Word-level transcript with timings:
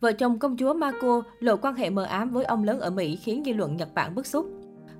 Vợ 0.00 0.12
chồng 0.12 0.38
công 0.38 0.56
chúa 0.56 0.74
Marco 0.74 1.22
lộ 1.40 1.56
quan 1.56 1.74
hệ 1.74 1.90
mờ 1.90 2.04
ám 2.04 2.30
với 2.30 2.44
ông 2.44 2.64
lớn 2.64 2.80
ở 2.80 2.90
Mỹ 2.90 3.16
khiến 3.16 3.42
dư 3.46 3.52
luận 3.52 3.76
Nhật 3.76 3.94
Bản 3.94 4.14
bức 4.14 4.26
xúc. 4.26 4.46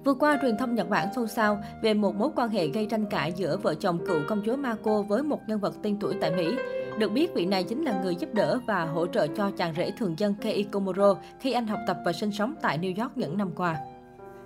Vừa 0.04 0.14
qua, 0.14 0.38
truyền 0.42 0.56
thông 0.56 0.74
Nhật 0.74 0.88
Bản 0.88 1.08
xôn 1.16 1.28
xao 1.28 1.62
về 1.82 1.94
một 1.94 2.14
mối 2.14 2.30
quan 2.36 2.48
hệ 2.48 2.68
gây 2.68 2.86
tranh 2.86 3.06
cãi 3.10 3.32
giữa 3.36 3.56
vợ 3.62 3.74
chồng 3.74 4.06
cựu 4.06 4.20
công 4.28 4.42
chúa 4.46 4.56
Marco 4.56 5.02
với 5.02 5.22
một 5.22 5.40
nhân 5.46 5.60
vật 5.60 5.74
tên 5.82 5.96
tuổi 6.00 6.14
tại 6.20 6.30
Mỹ. 6.36 6.56
Được 6.98 7.12
biết, 7.12 7.34
vị 7.34 7.46
này 7.46 7.64
chính 7.64 7.84
là 7.84 8.02
người 8.02 8.14
giúp 8.14 8.34
đỡ 8.34 8.58
và 8.66 8.84
hỗ 8.84 9.06
trợ 9.06 9.26
cho 9.26 9.50
chàng 9.50 9.74
rể 9.76 9.90
thường 9.98 10.14
dân 10.18 10.34
Kei 10.34 10.62
Komuro 10.62 11.16
khi 11.40 11.52
anh 11.52 11.66
học 11.66 11.80
tập 11.86 11.96
và 12.04 12.12
sinh 12.12 12.32
sống 12.32 12.54
tại 12.62 12.78
New 12.78 13.02
York 13.02 13.16
những 13.16 13.38
năm 13.38 13.50
qua. 13.56 13.76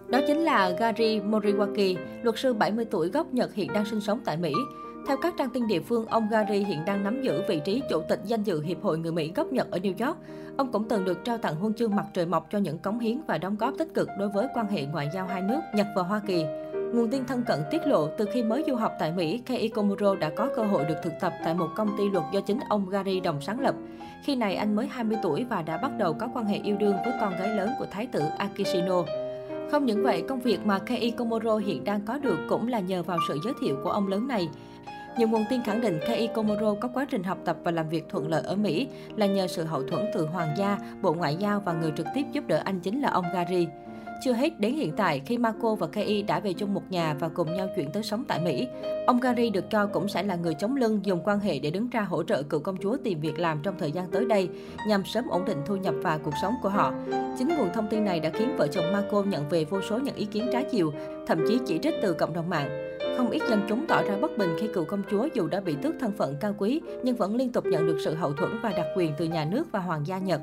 Đó 0.08 0.20
chính 0.26 0.38
là 0.38 0.70
Gary 0.70 1.20
Moriwaki, 1.20 1.96
luật 2.22 2.38
sư 2.38 2.54
70 2.54 2.84
tuổi 2.84 3.08
gốc 3.08 3.34
Nhật 3.34 3.54
hiện 3.54 3.72
đang 3.72 3.84
sinh 3.84 4.00
sống 4.00 4.20
tại 4.24 4.36
Mỹ. 4.36 4.52
Theo 5.06 5.16
các 5.22 5.34
trang 5.38 5.50
tin 5.50 5.66
địa 5.66 5.80
phương, 5.80 6.06
ông 6.06 6.28
Gary 6.30 6.58
hiện 6.58 6.84
đang 6.84 7.04
nắm 7.04 7.22
giữ 7.22 7.42
vị 7.48 7.60
trí 7.64 7.82
chủ 7.90 8.00
tịch 8.08 8.20
danh 8.24 8.42
dự 8.42 8.62
Hiệp 8.62 8.82
hội 8.82 8.98
người 8.98 9.12
Mỹ 9.12 9.32
gốc 9.36 9.52
Nhật 9.52 9.70
ở 9.70 9.78
New 9.78 10.06
York. 10.06 10.18
Ông 10.56 10.72
cũng 10.72 10.88
từng 10.88 11.04
được 11.04 11.24
trao 11.24 11.38
tặng 11.38 11.56
huân 11.56 11.74
chương 11.74 11.96
mặt 11.96 12.06
trời 12.12 12.26
mọc 12.26 12.46
cho 12.50 12.58
những 12.58 12.78
cống 12.78 12.98
hiến 12.98 13.20
và 13.26 13.38
đóng 13.38 13.56
góp 13.56 13.74
tích 13.78 13.94
cực 13.94 14.08
đối 14.18 14.28
với 14.28 14.46
quan 14.54 14.68
hệ 14.68 14.84
ngoại 14.84 15.08
giao 15.14 15.26
hai 15.26 15.42
nước 15.42 15.60
Nhật 15.74 15.86
và 15.96 16.02
Hoa 16.02 16.20
Kỳ. 16.26 16.44
Nguồn 16.92 17.10
tin 17.10 17.24
thân 17.24 17.42
cận 17.42 17.58
tiết 17.70 17.86
lộ, 17.86 18.06
từ 18.18 18.24
khi 18.32 18.42
mới 18.42 18.64
du 18.66 18.74
học 18.74 18.92
tại 18.98 19.12
Mỹ, 19.12 19.42
Kei 19.46 19.68
Komuro 19.68 20.14
đã 20.14 20.30
có 20.36 20.48
cơ 20.56 20.62
hội 20.62 20.84
được 20.84 20.96
thực 21.02 21.12
tập 21.20 21.32
tại 21.44 21.54
một 21.54 21.68
công 21.76 21.96
ty 21.98 22.10
luật 22.10 22.24
do 22.32 22.40
chính 22.40 22.58
ông 22.68 22.88
Gary 22.88 23.20
đồng 23.20 23.40
sáng 23.40 23.60
lập. 23.60 23.74
Khi 24.22 24.36
này 24.36 24.56
anh 24.56 24.76
mới 24.76 24.86
20 24.86 25.18
tuổi 25.22 25.44
và 25.44 25.62
đã 25.62 25.76
bắt 25.76 25.90
đầu 25.98 26.12
có 26.12 26.28
quan 26.34 26.46
hệ 26.46 26.56
yêu 26.56 26.76
đương 26.76 26.96
với 27.04 27.14
con 27.20 27.32
gái 27.38 27.48
lớn 27.48 27.70
của 27.78 27.86
Thái 27.90 28.06
tử 28.06 28.22
Akishino. 28.38 29.04
Không 29.70 29.86
những 29.86 30.02
vậy, 30.02 30.24
công 30.28 30.40
việc 30.40 30.58
mà 30.64 30.78
Kei 30.78 31.10
Komuro 31.10 31.56
hiện 31.56 31.84
đang 31.84 32.00
có 32.00 32.18
được 32.18 32.38
cũng 32.48 32.68
là 32.68 32.80
nhờ 32.80 33.02
vào 33.02 33.18
sự 33.28 33.38
giới 33.44 33.54
thiệu 33.60 33.76
của 33.84 33.90
ông 33.90 34.08
lớn 34.08 34.28
này. 34.28 34.48
Nhiều 35.18 35.28
nguồn 35.28 35.44
tin 35.50 35.62
khẳng 35.62 35.80
định 35.80 36.00
Kei 36.06 36.26
Komuro 36.26 36.74
có 36.74 36.88
quá 36.94 37.06
trình 37.10 37.22
học 37.22 37.38
tập 37.44 37.56
và 37.64 37.70
làm 37.70 37.88
việc 37.88 38.08
thuận 38.08 38.28
lợi 38.28 38.42
ở 38.42 38.56
Mỹ 38.56 38.88
là 39.16 39.26
nhờ 39.26 39.46
sự 39.46 39.64
hậu 39.64 39.82
thuẫn 39.82 40.06
từ 40.14 40.26
Hoàng 40.26 40.54
gia, 40.58 40.78
Bộ 41.02 41.12
Ngoại 41.12 41.36
giao 41.36 41.60
và 41.60 41.72
người 41.72 41.92
trực 41.96 42.06
tiếp 42.14 42.22
giúp 42.32 42.44
đỡ 42.46 42.62
anh 42.64 42.80
chính 42.80 43.00
là 43.00 43.10
ông 43.10 43.24
Gary. 43.34 43.66
Chưa 44.22 44.32
hết, 44.32 44.60
đến 44.60 44.74
hiện 44.74 44.92
tại, 44.96 45.22
khi 45.26 45.38
Marco 45.38 45.74
và 45.74 45.86
Kei 45.86 46.22
đã 46.22 46.40
về 46.40 46.52
chung 46.52 46.74
một 46.74 46.82
nhà 46.90 47.16
và 47.20 47.28
cùng 47.28 47.54
nhau 47.54 47.68
chuyển 47.76 47.90
tới 47.92 48.02
sống 48.02 48.24
tại 48.28 48.40
Mỹ, 48.40 48.68
ông 49.06 49.20
Gary 49.20 49.50
được 49.50 49.70
cho 49.70 49.86
cũng 49.86 50.08
sẽ 50.08 50.22
là 50.22 50.36
người 50.36 50.54
chống 50.54 50.76
lưng 50.76 51.00
dùng 51.02 51.20
quan 51.24 51.40
hệ 51.40 51.58
để 51.58 51.70
đứng 51.70 51.90
ra 51.90 52.00
hỗ 52.00 52.22
trợ 52.22 52.42
cựu 52.42 52.60
công 52.60 52.76
chúa 52.76 52.96
tìm 53.04 53.20
việc 53.20 53.38
làm 53.38 53.60
trong 53.62 53.74
thời 53.78 53.92
gian 53.92 54.10
tới 54.10 54.24
đây, 54.24 54.48
nhằm 54.86 55.04
sớm 55.04 55.28
ổn 55.28 55.44
định 55.44 55.58
thu 55.66 55.76
nhập 55.76 55.94
và 56.02 56.18
cuộc 56.18 56.34
sống 56.42 56.54
của 56.62 56.68
họ. 56.68 56.92
Chính 57.38 57.48
nguồn 57.48 57.68
thông 57.74 57.86
tin 57.86 58.04
này 58.04 58.20
đã 58.20 58.30
khiến 58.30 58.56
vợ 58.56 58.66
chồng 58.66 58.92
Marco 58.92 59.22
nhận 59.22 59.48
về 59.48 59.64
vô 59.64 59.80
số 59.88 59.98
những 59.98 60.14
ý 60.14 60.24
kiến 60.24 60.46
trái 60.52 60.64
chiều, 60.70 60.92
thậm 61.26 61.44
chí 61.48 61.58
chỉ 61.66 61.78
trích 61.82 61.94
từ 62.02 62.12
cộng 62.12 62.32
đồng 62.32 62.50
mạng. 62.50 62.98
Không 63.16 63.30
ít 63.30 63.42
dân 63.50 63.62
chúng 63.68 63.86
tỏ 63.86 64.02
ra 64.02 64.16
bất 64.20 64.38
bình 64.38 64.56
khi 64.60 64.68
cựu 64.74 64.84
công 64.84 65.02
chúa 65.10 65.28
dù 65.34 65.48
đã 65.48 65.60
bị 65.60 65.76
tước 65.82 65.94
thân 66.00 66.12
phận 66.12 66.36
cao 66.40 66.54
quý 66.58 66.80
nhưng 67.02 67.16
vẫn 67.16 67.36
liên 67.36 67.52
tục 67.52 67.64
nhận 67.66 67.86
được 67.86 67.98
sự 68.04 68.14
hậu 68.14 68.32
thuẫn 68.32 68.60
và 68.62 68.72
đặc 68.76 68.86
quyền 68.96 69.12
từ 69.18 69.24
nhà 69.24 69.44
nước 69.44 69.66
và 69.72 69.80
hoàng 69.80 70.06
gia 70.06 70.18
Nhật. 70.18 70.40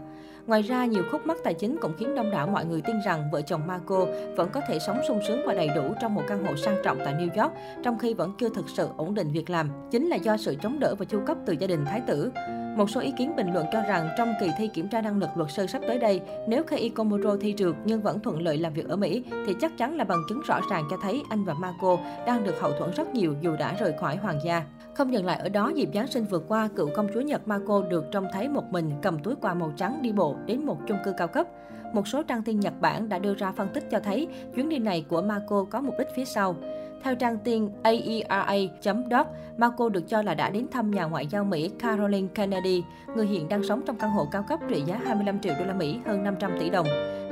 Ngoài 0.48 0.62
ra, 0.62 0.86
nhiều 0.86 1.04
khúc 1.12 1.26
mắc 1.26 1.38
tài 1.44 1.54
chính 1.54 1.78
cũng 1.82 1.94
khiến 1.98 2.16
đông 2.16 2.32
đảo 2.32 2.48
mọi 2.48 2.66
người 2.66 2.82
tin 2.82 2.96
rằng 3.06 3.30
vợ 3.32 3.42
chồng 3.42 3.68
Marco 3.68 4.06
vẫn 4.36 4.50
có 4.54 4.62
thể 4.68 4.80
sống 4.80 5.00
sung 5.08 5.20
sướng 5.28 5.42
và 5.46 5.54
đầy 5.54 5.70
đủ 5.76 5.94
trong 6.02 6.16
một 6.16 6.22
căn 6.28 6.46
hộ 6.46 6.56
sang 6.56 6.76
trọng 6.84 6.98
tại 7.06 7.14
New 7.14 7.44
York, 7.44 7.54
trong 7.84 8.00
khi 8.00 8.14
vẫn 8.14 8.34
chưa 8.40 8.50
thực 8.50 8.70
sự 8.70 8.90
ổn 8.98 9.14
định 9.14 9.32
việc 9.32 9.50
làm. 9.50 9.70
Chính 9.92 10.08
là 10.08 10.16
do 10.16 10.38
sự 10.38 10.56
chống 10.64 10.80
đỡ 10.80 10.96
và 10.96 11.06
chu 11.06 11.20
cấp 11.26 11.38
từ 11.46 11.56
gia 11.60 11.68
đình 11.68 11.86
thái 11.86 12.02
tử. 12.08 12.32
Một 12.78 12.90
số 12.90 13.02
ý 13.02 13.14
kiến 13.18 13.36
bình 13.36 13.54
luận 13.54 13.66
cho 13.74 13.82
rằng 13.82 14.10
trong 14.18 14.34
kỳ 14.40 14.52
thi 14.58 14.68
kiểm 14.68 14.88
tra 14.88 15.02
năng 15.02 15.18
lực 15.18 15.30
luật 15.36 15.52
sư 15.52 15.68
sắp 15.68 15.82
tới 15.88 16.00
đây, 16.00 16.22
nếu 16.48 16.64
Kei 16.64 16.90
Komuro 16.90 17.38
thi 17.42 17.54
trượt 17.58 17.76
nhưng 17.86 18.02
vẫn 18.02 18.20
thuận 18.20 18.42
lợi 18.42 18.58
làm 18.58 18.74
việc 18.74 18.90
ở 18.90 18.96
Mỹ, 18.96 19.24
thì 19.48 19.56
chắc 19.62 19.78
chắn 19.78 19.96
là 19.96 20.04
bằng 20.04 20.20
chứng 20.30 20.42
rõ 20.48 20.60
ràng 20.70 20.84
cho 20.92 20.98
thấy 21.04 21.24
anh 21.30 21.46
và 21.46 21.54
Marco 21.54 21.98
đang 22.26 22.44
được 22.44 22.60
hậu 22.60 22.72
thuẫn 22.72 22.92
rất 22.92 23.14
nhiều 23.14 23.36
dù 23.42 23.56
đã 23.56 23.76
rời 23.80 23.94
khỏi 24.00 24.16
hoàng 24.16 24.40
gia. 24.46 24.64
Không 24.94 25.14
dừng 25.14 25.26
lại 25.26 25.40
ở 25.40 25.50
đó, 25.50 25.72
dịp 25.76 25.90
Giáng 25.94 26.08
sinh 26.08 26.26
vừa 26.26 26.40
qua, 26.40 26.70
cựu 26.76 26.90
công 26.96 27.08
chúa 27.14 27.22
Nhật 27.22 27.48
Marco 27.48 27.82
được 27.82 28.06
trông 28.12 28.28
thấy 28.34 28.50
một 28.50 28.64
mình 28.72 28.92
cầm 29.02 29.20
túi 29.20 29.36
quà 29.42 29.54
màu 29.54 29.74
trắng 29.76 30.00
đi 30.02 30.12
bộ 30.12 30.36
đến 30.46 30.66
một 30.66 30.78
chung 30.88 30.98
cư 31.06 31.14
cao 31.18 31.28
cấp. 31.28 31.48
Một 31.94 32.08
số 32.08 32.24
trang 32.24 32.44
tin 32.44 32.60
Nhật 32.60 32.74
Bản 32.82 33.10
đã 33.10 33.20
đưa 33.20 33.36
ra 33.36 33.52
phân 33.52 33.68
tích 33.74 33.84
cho 33.92 34.00
thấy 34.00 34.28
chuyến 34.56 34.70
đi 34.70 34.80
này 34.80 35.06
của 35.10 35.22
Marco 35.22 35.66
có 35.70 35.82
mục 35.82 35.96
đích 35.98 36.08
phía 36.16 36.26
sau. 36.26 36.56
Theo 37.04 37.16
trang 37.16 37.38
tin 37.38 37.70
AERA.doc, 37.84 39.28
Marco 39.58 39.90
được 39.90 40.08
cho 40.08 40.22
là 40.22 40.34
đã 40.34 40.50
đến 40.50 40.68
thăm 40.72 40.92
nhà 40.92 41.06
ngoại 41.06 41.28
giao 41.28 41.44
Mỹ 41.44 41.72
Caroline 41.80 42.28
Kennedy, 42.36 42.84
người 43.16 43.26
hiện 43.26 43.50
đang 43.50 43.64
sống 43.64 43.82
trong 43.86 43.98
căn 43.98 44.12
hộ 44.12 44.28
cao 44.32 44.44
cấp 44.50 44.60
trị 44.70 44.84
giá 44.86 45.00
25 45.06 45.40
triệu 45.40 45.54
đô 45.60 45.66
la 45.66 45.74
Mỹ, 45.74 46.00
hơn 46.06 46.24
500 46.24 46.52
tỷ 46.60 46.70
đồng. 46.70 46.88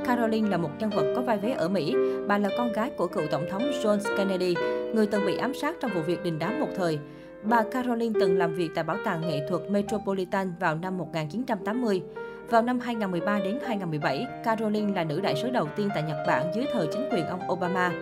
Caroline 0.06 0.48
là 0.48 0.56
một 0.56 0.70
nhân 0.78 0.90
vật 0.90 1.12
có 1.16 1.22
vai 1.22 1.38
vế 1.38 1.50
ở 1.50 1.68
Mỹ. 1.68 1.94
Bà 2.28 2.38
là 2.38 2.50
con 2.58 2.72
gái 2.72 2.90
của 2.90 3.06
cựu 3.06 3.24
tổng 3.30 3.46
thống 3.50 3.62
John 3.82 3.98
Kennedy, 4.18 4.54
người 4.94 5.06
từng 5.06 5.26
bị 5.26 5.36
ám 5.36 5.54
sát 5.54 5.76
trong 5.80 5.90
vụ 5.94 6.00
việc 6.06 6.24
đình 6.24 6.38
đám 6.38 6.60
một 6.60 6.68
thời. 6.76 6.98
Bà 7.42 7.62
Caroline 7.72 8.20
từng 8.20 8.38
làm 8.38 8.54
việc 8.54 8.70
tại 8.74 8.84
Bảo 8.84 8.96
tàng 9.04 9.20
nghệ 9.20 9.46
thuật 9.48 9.62
Metropolitan 9.70 10.52
vào 10.60 10.74
năm 10.74 10.98
1980. 10.98 12.02
Vào 12.50 12.62
năm 12.62 12.80
2013 12.80 13.38
đến 13.38 13.58
2017, 13.66 14.26
Caroline 14.44 14.94
là 14.94 15.04
nữ 15.04 15.20
đại 15.20 15.36
sứ 15.36 15.50
đầu 15.50 15.68
tiên 15.76 15.88
tại 15.94 16.02
Nhật 16.02 16.16
Bản 16.26 16.52
dưới 16.54 16.66
thời 16.72 16.86
chính 16.92 17.08
quyền 17.12 17.26
ông 17.26 17.40
Obama. 17.52 17.92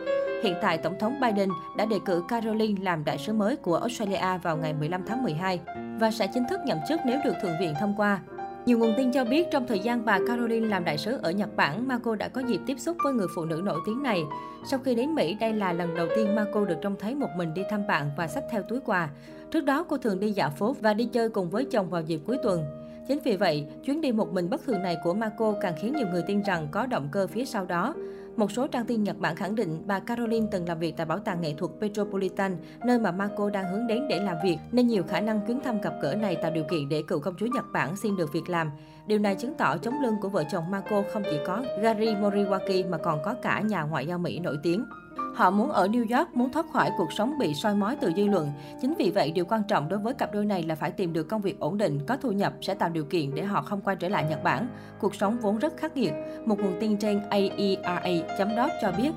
Hiện 0.42 0.54
tại, 0.62 0.78
Tổng 0.78 0.98
thống 0.98 1.20
Biden 1.20 1.48
đã 1.76 1.84
đề 1.84 1.96
cử 2.04 2.22
Caroline 2.28 2.82
làm 2.82 3.04
đại 3.04 3.18
sứ 3.18 3.32
mới 3.32 3.56
của 3.56 3.76
Australia 3.76 4.38
vào 4.42 4.56
ngày 4.56 4.72
15 4.72 5.02
tháng 5.06 5.22
12 5.22 5.60
và 6.00 6.10
sẽ 6.10 6.26
chính 6.34 6.44
thức 6.50 6.60
nhậm 6.66 6.78
chức 6.88 7.00
nếu 7.06 7.18
được 7.24 7.32
Thượng 7.42 7.58
viện 7.60 7.74
thông 7.80 7.94
qua. 7.96 8.20
Nhiều 8.66 8.78
nguồn 8.78 8.94
tin 8.96 9.12
cho 9.12 9.24
biết 9.24 9.46
trong 9.50 9.66
thời 9.66 9.78
gian 9.78 10.04
bà 10.04 10.18
Caroline 10.28 10.68
làm 10.68 10.84
đại 10.84 10.98
sứ 10.98 11.18
ở 11.22 11.30
Nhật 11.30 11.56
Bản, 11.56 11.88
Marco 11.88 12.14
đã 12.14 12.28
có 12.28 12.40
dịp 12.40 12.60
tiếp 12.66 12.78
xúc 12.78 12.96
với 13.04 13.12
người 13.12 13.26
phụ 13.34 13.44
nữ 13.44 13.62
nổi 13.64 13.80
tiếng 13.86 14.02
này. 14.02 14.22
Sau 14.70 14.80
khi 14.84 14.94
đến 14.94 15.14
Mỹ, 15.14 15.36
đây 15.40 15.52
là 15.52 15.72
lần 15.72 15.94
đầu 15.94 16.06
tiên 16.16 16.34
Marco 16.34 16.64
được 16.64 16.76
trông 16.82 16.96
thấy 16.98 17.14
một 17.14 17.28
mình 17.36 17.54
đi 17.54 17.62
thăm 17.70 17.86
bạn 17.86 18.10
và 18.16 18.26
xách 18.26 18.44
theo 18.50 18.62
túi 18.62 18.80
quà. 18.80 19.08
Trước 19.50 19.64
đó, 19.64 19.84
cô 19.88 19.96
thường 19.96 20.20
đi 20.20 20.30
dạo 20.30 20.50
phố 20.50 20.76
và 20.80 20.94
đi 20.94 21.04
chơi 21.04 21.28
cùng 21.28 21.50
với 21.50 21.64
chồng 21.64 21.90
vào 21.90 22.02
dịp 22.02 22.20
cuối 22.26 22.36
tuần. 22.42 22.83
Chính 23.08 23.18
vì 23.24 23.36
vậy, 23.36 23.66
chuyến 23.84 24.00
đi 24.00 24.12
một 24.12 24.32
mình 24.32 24.50
bất 24.50 24.64
thường 24.64 24.82
này 24.82 24.96
của 25.02 25.14
Marco 25.14 25.54
càng 25.60 25.74
khiến 25.80 25.94
nhiều 25.96 26.06
người 26.12 26.22
tin 26.26 26.42
rằng 26.42 26.68
có 26.70 26.86
động 26.86 27.08
cơ 27.12 27.26
phía 27.26 27.44
sau 27.44 27.64
đó. 27.64 27.94
Một 28.36 28.52
số 28.52 28.66
trang 28.66 28.84
tin 28.86 29.04
Nhật 29.04 29.18
Bản 29.18 29.36
khẳng 29.36 29.54
định 29.54 29.82
bà 29.86 29.98
Caroline 30.00 30.46
từng 30.50 30.68
làm 30.68 30.78
việc 30.78 30.96
tại 30.96 31.06
Bảo 31.06 31.18
tàng 31.18 31.40
nghệ 31.40 31.54
thuật 31.58 31.70
Petropolitan, 31.80 32.56
nơi 32.86 32.98
mà 32.98 33.12
Marco 33.12 33.50
đang 33.50 33.72
hướng 33.72 33.86
đến 33.86 34.08
để 34.08 34.20
làm 34.20 34.36
việc, 34.44 34.56
nên 34.72 34.86
nhiều 34.86 35.02
khả 35.08 35.20
năng 35.20 35.40
chuyến 35.46 35.60
thăm 35.60 35.80
gặp 35.80 35.92
gỡ 36.02 36.14
này 36.14 36.36
tạo 36.36 36.50
điều 36.50 36.64
kiện 36.64 36.88
để 36.88 37.02
cựu 37.08 37.20
công 37.20 37.34
chúa 37.38 37.46
Nhật 37.46 37.64
Bản 37.72 37.96
xin 37.96 38.16
được 38.16 38.32
việc 38.32 38.48
làm. 38.48 38.70
Điều 39.06 39.18
này 39.18 39.34
chứng 39.34 39.54
tỏ 39.54 39.76
chống 39.76 39.94
lưng 40.02 40.14
của 40.22 40.28
vợ 40.28 40.44
chồng 40.50 40.70
Marco 40.70 41.02
không 41.12 41.22
chỉ 41.30 41.38
có 41.46 41.64
Gary 41.80 42.06
Moriwaki 42.06 42.90
mà 42.90 42.98
còn 42.98 43.22
có 43.24 43.34
cả 43.42 43.60
nhà 43.60 43.82
ngoại 43.82 44.06
giao 44.06 44.18
Mỹ 44.18 44.38
nổi 44.38 44.56
tiếng. 44.62 44.84
Họ 45.34 45.50
muốn 45.50 45.70
ở 45.70 45.86
New 45.86 46.18
York, 46.18 46.36
muốn 46.36 46.52
thoát 46.52 46.66
khỏi 46.72 46.90
cuộc 46.98 47.12
sống 47.12 47.38
bị 47.38 47.54
soi 47.54 47.74
mói 47.74 47.96
từ 48.00 48.12
dư 48.16 48.26
luận. 48.26 48.52
Chính 48.80 48.94
vì 48.98 49.10
vậy, 49.10 49.30
điều 49.30 49.44
quan 49.44 49.62
trọng 49.68 49.88
đối 49.88 49.98
với 49.98 50.14
cặp 50.14 50.32
đôi 50.32 50.44
này 50.44 50.62
là 50.62 50.74
phải 50.74 50.90
tìm 50.90 51.12
được 51.12 51.28
công 51.28 51.40
việc 51.40 51.60
ổn 51.60 51.78
định, 51.78 51.98
có 52.06 52.16
thu 52.16 52.32
nhập 52.32 52.52
sẽ 52.60 52.74
tạo 52.74 52.88
điều 52.88 53.04
kiện 53.04 53.34
để 53.34 53.44
họ 53.44 53.62
không 53.62 53.80
quay 53.80 53.96
trở 53.96 54.08
lại 54.08 54.26
Nhật 54.30 54.44
Bản. 54.44 54.68
Cuộc 55.00 55.14
sống 55.14 55.38
vốn 55.42 55.58
rất 55.58 55.76
khắc 55.76 55.96
nghiệt. 55.96 56.12
Một 56.46 56.58
nguồn 56.58 56.76
tin 56.80 56.96
trên 56.96 57.20
AERA.org 57.30 58.70
cho 58.82 58.92
biết, 58.92 59.10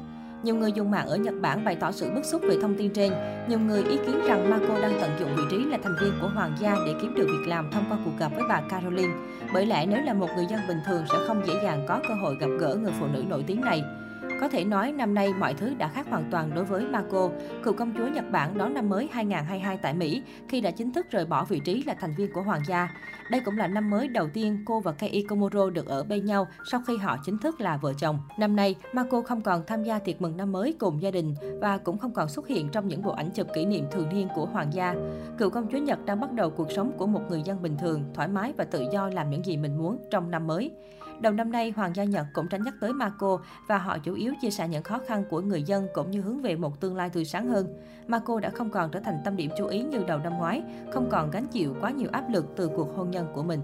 nhiều 0.44 0.56
người 0.56 0.72
dùng 0.72 0.92
mạng 0.92 1.08
ở 1.08 1.18
Nhật 1.18 1.34
Bản 1.42 1.66
bày 1.66 1.76
tỏ 1.76 1.92
sự 1.92 2.12
bức 2.16 2.26
xúc 2.26 2.42
về 2.50 2.58
thông 2.62 2.76
tin 2.78 2.94
trên. 2.94 3.14
Nhiều 3.50 3.60
người 3.60 3.84
ý 3.84 3.98
kiến 3.98 4.22
rằng 4.28 4.50
Marco 4.50 4.80
đang 4.82 4.98
tận 5.02 5.12
dụng 5.20 5.30
vị 5.38 5.44
trí 5.52 5.58
là 5.58 5.78
thành 5.84 5.96
viên 6.02 6.14
của 6.22 6.28
hoàng 6.28 6.56
gia 6.60 6.76
để 6.86 6.94
kiếm 7.02 7.14
được 7.16 7.28
việc 7.28 7.48
làm 7.48 7.72
thông 7.72 7.84
qua 7.90 7.98
cuộc 8.06 8.12
gặp 8.20 8.32
với 8.36 8.44
bà 8.50 8.62
Caroline. 8.70 9.14
Bởi 9.54 9.66
lẽ 9.66 9.86
nếu 9.86 10.02
là 10.04 10.14
một 10.14 10.28
người 10.36 10.46
dân 10.50 10.60
bình 10.68 10.80
thường 10.86 11.04
sẽ 11.10 11.18
không 11.28 11.42
dễ 11.48 11.54
dàng 11.64 11.86
có 11.88 12.00
cơ 12.08 12.14
hội 12.14 12.38
gặp 12.40 12.48
gỡ 12.60 12.76
người 12.76 12.94
phụ 13.00 13.06
nữ 13.14 13.24
nổi 13.30 13.44
tiếng 13.48 13.62
này. 13.62 13.84
Có 14.42 14.50
thể 14.50 14.64
nói 14.64 14.92
năm 14.92 15.14
nay 15.14 15.34
mọi 15.34 15.54
thứ 15.54 15.74
đã 15.74 15.88
khác 15.88 16.08
hoàn 16.10 16.32
toàn 16.32 16.52
đối 16.56 16.66
với 16.66 16.86
Marco, 16.86 17.30
cựu 17.64 17.74
công 17.74 17.94
chúa 17.98 18.08
Nhật 18.08 18.32
Bản 18.32 18.58
đón 18.58 18.74
năm 18.74 18.90
mới 18.90 19.10
2022 19.12 19.78
tại 19.78 19.94
Mỹ 19.94 20.22
khi 20.50 20.62
đã 20.62 20.72
chính 20.72 20.92
thức 20.92 21.08
rời 21.12 21.26
bỏ 21.26 21.46
vị 21.46 21.60
trí 21.60 21.84
là 21.84 21.94
thành 21.94 22.16
viên 22.18 22.34
của 22.34 22.42
hoàng 22.42 22.62
gia. 22.68 22.90
Đây 23.32 23.42
cũng 23.46 23.58
là 23.58 23.68
năm 23.68 23.90
mới 23.90 24.08
đầu 24.08 24.28
tiên 24.34 24.64
cô 24.66 24.80
và 24.80 24.92
Kei 24.92 25.24
Komuro 25.30 25.70
được 25.70 25.86
ở 25.86 26.04
bên 26.04 26.26
nhau 26.26 26.48
sau 26.72 26.82
khi 26.88 26.98
họ 26.98 27.18
chính 27.26 27.38
thức 27.38 27.62
là 27.62 27.78
vợ 27.78 27.94
chồng. 27.94 28.20
Năm 28.40 28.56
nay, 28.56 28.76
Marco 28.94 29.22
không 29.22 29.42
còn 29.42 29.64
tham 29.68 29.84
gia 29.84 30.00
tiệc 30.00 30.22
mừng 30.22 30.38
năm 30.38 30.52
mới 30.52 30.76
cùng 30.80 31.02
gia 31.02 31.12
đình 31.12 31.36
và 31.62 31.78
cũng 31.78 31.98
không 31.98 32.14
còn 32.14 32.30
xuất 32.30 32.48
hiện 32.48 32.70
trong 32.70 32.88
những 32.88 33.02
bộ 33.02 33.12
ảnh 33.12 33.30
chụp 33.32 33.48
kỷ 33.54 33.66
niệm 33.66 33.86
thường 33.92 34.10
niên 34.10 34.28
của 34.36 34.46
hoàng 34.46 34.74
gia. 34.74 34.96
Cựu 35.38 35.50
công 35.50 35.68
chúa 35.72 35.78
Nhật 35.78 36.06
đang 36.06 36.20
bắt 36.20 36.32
đầu 36.32 36.50
cuộc 36.50 36.72
sống 36.72 36.92
của 36.98 37.08
một 37.08 37.22
người 37.30 37.42
dân 37.42 37.62
bình 37.62 37.78
thường, 37.78 38.04
thoải 38.14 38.28
mái 38.28 38.54
và 38.58 38.64
tự 38.64 38.86
do 38.92 39.10
làm 39.10 39.30
những 39.30 39.46
gì 39.46 39.58
mình 39.58 39.78
muốn 39.78 39.98
trong 40.12 40.32
năm 40.32 40.48
mới. 40.48 40.72
Đầu 41.22 41.34
năm 41.34 41.52
nay, 41.52 41.74
Hoàng 41.76 41.96
gia 41.96 42.04
Nhật 42.04 42.28
cũng 42.34 42.48
tránh 42.48 42.64
nhắc 42.64 42.74
tới 42.82 42.94
Marco 42.94 43.40
và 43.68 43.78
họ 43.78 43.98
chủ 43.98 44.14
yếu 44.14 44.34
chia 44.42 44.50
sẻ 44.50 44.68
những 44.68 44.84
khó 44.84 45.00
khăn 45.08 45.24
của 45.30 45.42
người 45.42 45.64
dân 45.64 45.88
cũng 45.94 46.12
như 46.12 46.22
hướng 46.22 46.42
về 46.42 46.56
một 46.56 46.80
tương 46.80 46.96
lai 46.96 47.10
tươi 47.10 47.26
sáng 47.26 47.48
hơn. 47.48 47.68
Marco 48.08 48.40
đã 48.40 48.50
không 48.50 48.70
còn 48.70 48.92
trở 48.92 49.00
thành 49.00 49.18
tâm 49.26 49.36
điểm 49.36 49.52
chú 49.58 49.66
ý 49.68 49.84
như 49.84 50.04
đầu 50.08 50.20
năm 50.20 50.38
ngoái, 50.38 50.64
không 50.92 51.10
còn 51.12 51.32
gánh 51.32 51.48
chịu 51.48 51.76
quá 51.82 51.92
nhiều 51.92 52.10
áp 52.12 52.30
lực 52.30 52.46
từ 52.56 52.68
cuộc 52.68 52.96
hôn 52.96 53.12
nhân 53.12 53.28
của 53.36 53.44
mình. 53.44 53.60